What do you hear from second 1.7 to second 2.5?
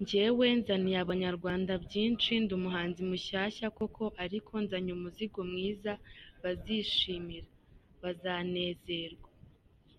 byinshi,